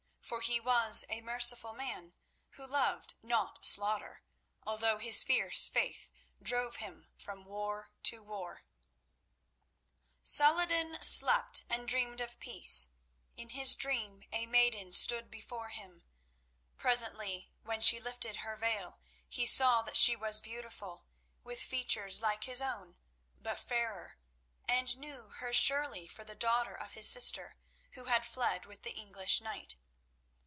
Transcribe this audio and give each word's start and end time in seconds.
For 0.23 0.39
he 0.39 0.61
was 0.61 1.03
a 1.09 1.19
merciful 1.19 1.73
man, 1.73 2.13
who 2.51 2.65
loved 2.65 3.15
not 3.21 3.65
slaughter, 3.65 4.23
although 4.63 4.97
his 4.97 5.25
fierce 5.25 5.67
faith 5.67 6.09
drove 6.41 6.77
him 6.77 7.11
from 7.17 7.43
war 7.43 7.91
to 8.03 8.23
war. 8.23 8.29
Holy 8.49 8.61
War 8.61 8.65
Salah 10.23 10.61
ed 10.63 10.69
din 10.69 11.03
slept 11.03 11.65
and 11.69 11.85
dreamed 11.85 12.21
of 12.21 12.39
peace. 12.39 12.87
In 13.35 13.49
his 13.49 13.75
dream 13.75 14.23
a 14.31 14.45
maiden 14.45 14.93
stood 14.93 15.29
before 15.29 15.67
him. 15.67 16.05
Presently, 16.77 17.51
when 17.63 17.81
she 17.81 17.99
lifted 17.99 18.37
her 18.37 18.55
veil, 18.55 19.01
he 19.27 19.45
saw 19.45 19.81
that 19.81 19.97
she 19.97 20.15
was 20.15 20.39
beautiful, 20.39 21.03
with 21.43 21.61
features 21.61 22.21
like 22.21 22.45
his 22.45 22.61
own, 22.61 22.95
but 23.41 23.59
fairer, 23.59 24.17
and 24.65 24.95
knew 24.97 25.31
her 25.39 25.51
surely 25.51 26.07
for 26.07 26.23
the 26.23 26.35
daughter 26.35 26.73
of 26.73 26.91
his 26.93 27.09
sister 27.09 27.57
who 27.95 28.05
had 28.05 28.25
fled 28.25 28.65
with 28.65 28.83
the 28.83 28.93
English 28.95 29.41
knight. 29.41 29.75